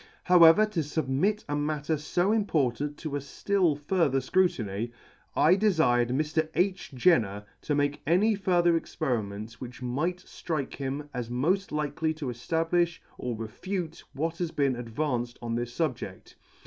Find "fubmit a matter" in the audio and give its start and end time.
0.79-1.95